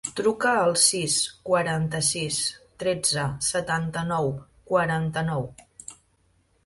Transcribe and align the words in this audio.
Truca 0.17 0.51
al 0.61 0.71
sis, 0.83 1.17
quaranta-sis, 1.49 2.39
tretze, 2.85 3.27
setanta-nou, 3.51 4.33
quaranta-nou. 4.73 5.47